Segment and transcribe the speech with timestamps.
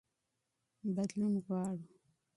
[0.95, 1.85] بدلون غواړو.